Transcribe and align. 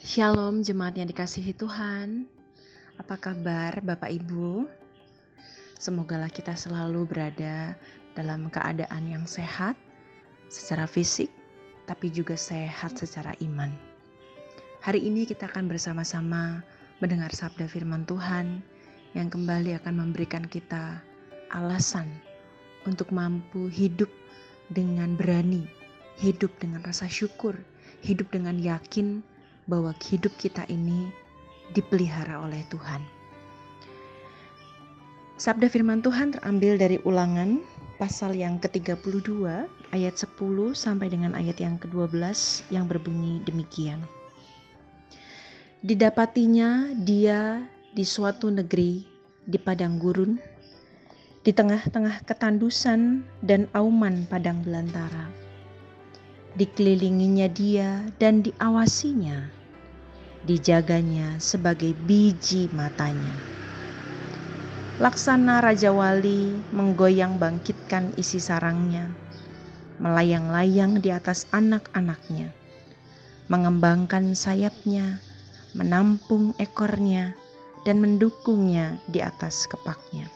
Shalom 0.00 0.64
jemaat 0.64 0.96
yang 0.96 1.12
dikasihi 1.12 1.52
Tuhan. 1.52 2.24
Apa 2.96 3.20
kabar 3.20 3.84
Bapak 3.84 4.08
Ibu? 4.08 4.64
Semogalah 5.76 6.32
kita 6.32 6.56
selalu 6.56 7.04
berada 7.04 7.76
dalam 8.16 8.48
keadaan 8.48 9.12
yang 9.12 9.28
sehat 9.28 9.76
secara 10.48 10.88
fisik 10.88 11.28
tapi 11.84 12.08
juga 12.08 12.32
sehat 12.32 12.96
secara 12.96 13.36
iman. 13.44 13.68
Hari 14.80 15.04
ini 15.04 15.28
kita 15.28 15.52
akan 15.52 15.68
bersama-sama 15.68 16.64
mendengar 17.04 17.36
sabda 17.36 17.68
firman 17.68 18.08
Tuhan 18.08 18.64
yang 19.12 19.28
kembali 19.28 19.76
akan 19.84 20.00
memberikan 20.00 20.48
kita 20.48 20.96
alasan 21.52 22.08
untuk 22.88 23.12
mampu 23.12 23.68
hidup 23.68 24.08
dengan 24.72 25.12
berani, 25.12 25.68
hidup 26.16 26.56
dengan 26.56 26.80
rasa 26.88 27.04
syukur, 27.04 27.52
hidup 28.00 28.32
dengan 28.32 28.56
yakin 28.56 29.20
bahwa 29.70 29.94
hidup 30.10 30.34
kita 30.34 30.66
ini 30.66 31.14
dipelihara 31.70 32.42
oleh 32.42 32.66
Tuhan. 32.66 32.98
Sabda 35.38 35.70
firman 35.70 36.02
Tuhan 36.02 36.36
terambil 36.36 36.76
dari 36.76 36.98
ulangan 37.06 37.62
pasal 37.96 38.36
yang 38.36 38.58
ke-32 38.60 39.46
ayat 39.94 40.14
10 40.18 40.36
sampai 40.76 41.08
dengan 41.08 41.32
ayat 41.32 41.56
yang 41.62 41.78
ke-12 41.80 42.20
yang 42.68 42.84
berbunyi 42.84 43.40
demikian. 43.46 44.02
Didapatinya 45.80 46.92
dia 46.92 47.64
di 47.96 48.04
suatu 48.04 48.52
negeri 48.52 49.00
di 49.48 49.56
padang 49.56 49.96
gurun, 49.96 50.36
di 51.40 51.56
tengah-tengah 51.56 52.20
ketandusan 52.28 53.24
dan 53.40 53.64
auman 53.72 54.28
padang 54.28 54.60
belantara. 54.60 55.32
Dikelilinginya 56.60 57.48
dia 57.48 58.04
dan 58.20 58.44
diawasinya, 58.44 59.59
dijaganya 60.44 61.36
sebagai 61.36 61.92
biji 61.92 62.72
matanya. 62.72 63.34
Laksana 65.00 65.64
Raja 65.64 65.92
Wali 65.96 66.52
menggoyang 66.76 67.40
bangkitkan 67.40 68.12
isi 68.20 68.36
sarangnya, 68.36 69.08
melayang-layang 69.96 71.00
di 71.00 71.08
atas 71.08 71.48
anak-anaknya, 71.56 72.52
mengembangkan 73.48 74.36
sayapnya, 74.36 75.20
menampung 75.72 76.52
ekornya, 76.60 77.32
dan 77.88 77.96
mendukungnya 78.00 79.00
di 79.08 79.24
atas 79.24 79.64
kepaknya. 79.68 80.28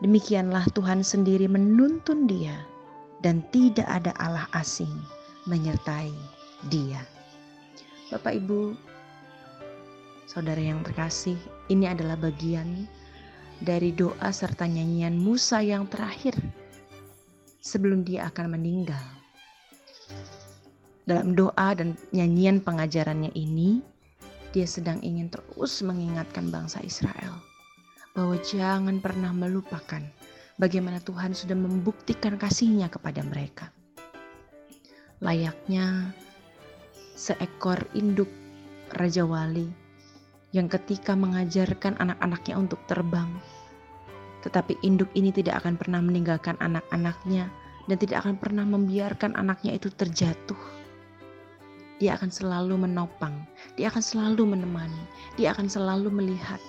Demikianlah 0.00 0.64
Tuhan 0.72 1.04
sendiri 1.04 1.44
menuntun 1.44 2.24
dia, 2.24 2.56
dan 3.20 3.44
tidak 3.52 3.88
ada 3.88 4.12
Allah 4.16 4.48
asing 4.56 4.92
menyertai 5.44 6.12
dia. 6.68 7.15
Bapak, 8.06 8.38
Ibu, 8.38 8.70
saudara 10.30 10.62
yang 10.62 10.86
terkasih, 10.86 11.34
ini 11.66 11.90
adalah 11.90 12.14
bagian 12.14 12.86
dari 13.58 13.90
doa 13.90 14.30
serta 14.30 14.62
nyanyian 14.62 15.18
Musa 15.18 15.58
yang 15.58 15.90
terakhir 15.90 16.38
sebelum 17.58 18.06
dia 18.06 18.30
akan 18.30 18.54
meninggal. 18.54 19.02
Dalam 21.02 21.34
doa 21.34 21.74
dan 21.74 21.98
nyanyian 22.14 22.62
pengajarannya 22.62 23.34
ini, 23.34 23.82
dia 24.54 24.70
sedang 24.70 25.02
ingin 25.02 25.26
terus 25.26 25.82
mengingatkan 25.82 26.46
bangsa 26.54 26.78
Israel 26.86 27.42
bahwa 28.14 28.38
jangan 28.46 29.02
pernah 29.02 29.34
melupakan 29.34 30.00
bagaimana 30.62 31.02
Tuhan 31.02 31.34
sudah 31.34 31.58
membuktikan 31.58 32.38
kasihnya 32.38 32.86
kepada 32.86 33.26
mereka. 33.26 33.74
Layaknya 35.18 36.14
seekor 37.16 37.80
induk 37.96 38.28
Raja 38.92 39.24
Wali 39.24 39.72
yang 40.52 40.68
ketika 40.68 41.16
mengajarkan 41.16 41.96
anak-anaknya 41.96 42.54
untuk 42.60 42.76
terbang. 42.84 43.32
Tetapi 44.44 44.76
induk 44.84 45.08
ini 45.16 45.32
tidak 45.32 45.64
akan 45.64 45.80
pernah 45.80 46.04
meninggalkan 46.04 46.60
anak-anaknya 46.60 47.48
dan 47.88 47.96
tidak 47.96 48.22
akan 48.22 48.36
pernah 48.36 48.68
membiarkan 48.68 49.32
anaknya 49.32 49.80
itu 49.80 49.88
terjatuh. 49.96 50.60
Dia 51.96 52.20
akan 52.20 52.28
selalu 52.28 52.84
menopang, 52.84 53.48
dia 53.80 53.88
akan 53.88 54.04
selalu 54.04 54.52
menemani, 54.52 55.00
dia 55.40 55.56
akan 55.56 55.72
selalu 55.72 56.12
melihat 56.12 56.60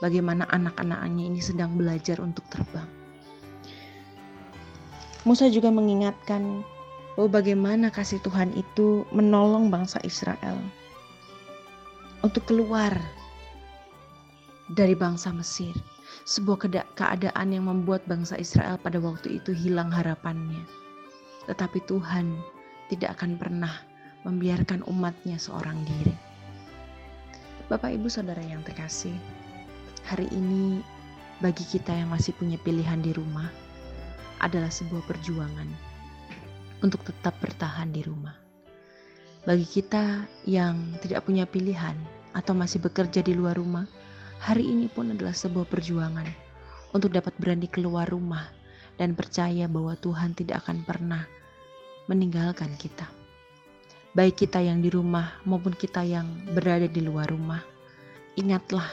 bagaimana 0.00 0.48
anak-anaknya 0.48 1.28
ini 1.28 1.44
sedang 1.44 1.76
belajar 1.76 2.16
untuk 2.24 2.48
terbang. 2.48 2.88
Musa 5.28 5.52
juga 5.52 5.68
mengingatkan 5.68 6.64
bahwa 7.20 7.36
bagaimana 7.44 7.92
kasih 7.92 8.16
Tuhan 8.24 8.48
itu 8.56 9.04
menolong 9.12 9.68
bangsa 9.68 10.00
Israel 10.08 10.56
untuk 12.24 12.48
keluar 12.48 12.96
dari 14.72 14.96
bangsa 14.96 15.28
Mesir. 15.28 15.76
Sebuah 16.24 16.64
keadaan 16.96 17.52
yang 17.52 17.68
membuat 17.68 18.08
bangsa 18.08 18.40
Israel 18.40 18.80
pada 18.80 18.96
waktu 19.04 19.36
itu 19.36 19.52
hilang 19.52 19.92
harapannya. 19.92 20.64
Tetapi 21.44 21.84
Tuhan 21.84 22.40
tidak 22.88 23.20
akan 23.20 23.36
pernah 23.36 23.84
membiarkan 24.24 24.80
umatnya 24.88 25.36
seorang 25.36 25.76
diri. 25.84 26.16
Bapak 27.68 28.00
ibu 28.00 28.08
saudara 28.08 28.40
yang 28.40 28.64
terkasih, 28.64 29.12
hari 30.08 30.24
ini 30.32 30.80
bagi 31.44 31.68
kita 31.68 31.92
yang 31.92 32.16
masih 32.16 32.32
punya 32.40 32.56
pilihan 32.64 33.04
di 33.04 33.12
rumah 33.12 33.52
adalah 34.40 34.72
sebuah 34.72 35.04
perjuangan 35.04 35.89
untuk 36.80 37.04
tetap 37.04 37.36
bertahan 37.40 37.92
di 37.92 38.04
rumah. 38.04 38.36
Bagi 39.44 39.64
kita 39.64 40.28
yang 40.44 41.00
tidak 41.00 41.24
punya 41.24 41.48
pilihan 41.48 41.96
atau 42.36 42.52
masih 42.52 42.80
bekerja 42.84 43.24
di 43.24 43.32
luar 43.32 43.56
rumah, 43.56 43.88
hari 44.36 44.68
ini 44.68 44.88
pun 44.92 45.12
adalah 45.12 45.32
sebuah 45.32 45.64
perjuangan 45.64 46.28
untuk 46.92 47.12
dapat 47.12 47.32
berani 47.40 47.68
keluar 47.68 48.08
rumah 48.08 48.48
dan 49.00 49.16
percaya 49.16 49.64
bahwa 49.64 49.96
Tuhan 49.96 50.36
tidak 50.36 50.66
akan 50.66 50.84
pernah 50.84 51.24
meninggalkan 52.04 52.76
kita. 52.76 53.08
Baik 54.12 54.44
kita 54.44 54.58
yang 54.60 54.82
di 54.82 54.90
rumah 54.90 55.38
maupun 55.46 55.72
kita 55.72 56.02
yang 56.02 56.26
berada 56.50 56.90
di 56.90 57.00
luar 57.00 57.30
rumah, 57.30 57.62
ingatlah 58.34 58.90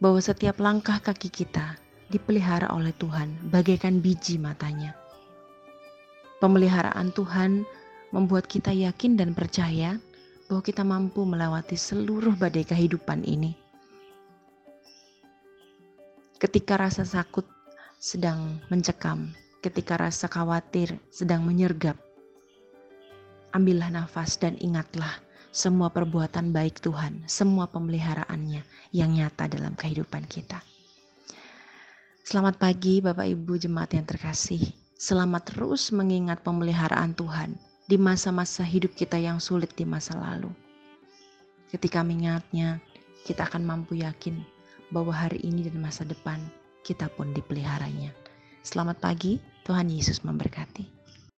bahwa 0.00 0.22
setiap 0.22 0.56
langkah 0.62 1.02
kaki 1.02 1.28
kita 1.28 1.76
dipelihara 2.08 2.72
oleh 2.72 2.96
Tuhan 2.96 3.50
bagaikan 3.50 4.00
biji 4.00 4.40
matanya. 4.40 4.96
Pemeliharaan 6.40 7.12
Tuhan 7.12 7.68
membuat 8.16 8.48
kita 8.48 8.72
yakin 8.72 9.14
dan 9.20 9.36
percaya 9.36 10.00
bahwa 10.48 10.62
kita 10.64 10.82
mampu 10.82 11.22
melewati 11.22 11.76
seluruh 11.76 12.34
badai 12.34 12.66
kehidupan 12.66 13.22
ini 13.22 13.54
Ketika 16.40 16.80
rasa 16.80 17.04
takut 17.04 17.44
sedang 18.00 18.64
mencekam, 18.72 19.28
ketika 19.60 20.00
rasa 20.00 20.24
khawatir 20.24 20.96
sedang 21.12 21.44
menyergap, 21.44 22.00
ambillah 23.52 23.92
nafas 23.92 24.40
dan 24.40 24.56
ingatlah 24.56 25.20
semua 25.52 25.92
perbuatan 25.92 26.48
baik 26.48 26.80
Tuhan, 26.80 27.28
semua 27.28 27.68
pemeliharaannya 27.68 28.64
yang 28.96 29.12
nyata 29.12 29.52
dalam 29.52 29.76
kehidupan 29.76 30.24
kita. 30.24 30.64
Selamat 32.24 32.56
pagi 32.56 33.04
Bapak 33.04 33.28
Ibu 33.28 33.60
jemaat 33.60 33.92
yang 33.92 34.08
terkasih. 34.08 34.79
Selamat 35.00 35.48
terus 35.48 35.96
mengingat 35.96 36.44
pemeliharaan 36.44 37.16
Tuhan 37.16 37.56
di 37.88 37.96
masa-masa 37.96 38.60
hidup 38.60 38.92
kita 38.92 39.16
yang 39.16 39.40
sulit 39.40 39.72
di 39.72 39.88
masa 39.88 40.12
lalu. 40.12 40.52
Ketika 41.72 42.04
mengingatnya, 42.04 42.84
kita 43.24 43.48
akan 43.48 43.64
mampu 43.64 43.96
yakin 44.04 44.44
bahwa 44.92 45.16
hari 45.16 45.40
ini 45.40 45.64
dan 45.64 45.80
masa 45.80 46.04
depan 46.04 46.36
kita 46.84 47.08
pun 47.16 47.32
dipeliharanya. 47.32 48.12
Selamat 48.60 49.00
pagi, 49.00 49.40
Tuhan 49.64 49.88
Yesus 49.88 50.20
memberkati. 50.20 50.99